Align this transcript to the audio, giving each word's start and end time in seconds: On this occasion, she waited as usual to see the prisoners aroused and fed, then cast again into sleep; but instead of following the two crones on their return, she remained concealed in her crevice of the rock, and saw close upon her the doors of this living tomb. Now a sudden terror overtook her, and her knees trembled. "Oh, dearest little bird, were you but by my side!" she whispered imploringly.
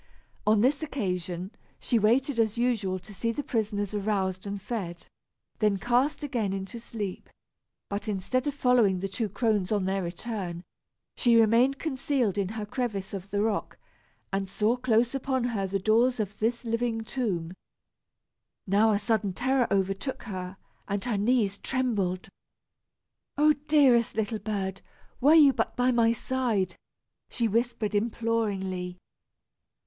On 0.47 0.61
this 0.61 0.81
occasion, 0.81 1.51
she 1.79 1.99
waited 1.99 2.39
as 2.39 2.57
usual 2.57 2.97
to 2.97 3.13
see 3.13 3.31
the 3.31 3.43
prisoners 3.43 3.93
aroused 3.93 4.47
and 4.47 4.59
fed, 4.59 5.05
then 5.59 5.77
cast 5.77 6.23
again 6.23 6.53
into 6.53 6.79
sleep; 6.79 7.29
but 7.87 8.07
instead 8.07 8.47
of 8.47 8.55
following 8.55 8.97
the 8.99 9.07
two 9.07 9.29
crones 9.29 9.71
on 9.71 9.85
their 9.85 10.01
return, 10.01 10.63
she 11.15 11.35
remained 11.39 11.77
concealed 11.77 12.39
in 12.39 12.49
her 12.49 12.65
crevice 12.65 13.13
of 13.13 13.29
the 13.29 13.43
rock, 13.43 13.77
and 14.33 14.49
saw 14.49 14.75
close 14.75 15.13
upon 15.13 15.43
her 15.43 15.67
the 15.67 15.77
doors 15.77 16.19
of 16.19 16.35
this 16.39 16.65
living 16.65 17.01
tomb. 17.01 17.53
Now 18.65 18.93
a 18.93 18.97
sudden 18.97 19.33
terror 19.33 19.67
overtook 19.69 20.23
her, 20.23 20.57
and 20.87 21.05
her 21.05 21.17
knees 21.19 21.59
trembled. 21.59 22.27
"Oh, 23.37 23.53
dearest 23.67 24.15
little 24.15 24.39
bird, 24.39 24.81
were 25.19 25.35
you 25.35 25.53
but 25.53 25.75
by 25.75 25.91
my 25.91 26.11
side!" 26.11 26.75
she 27.29 27.47
whispered 27.47 27.93
imploringly. 27.93 28.97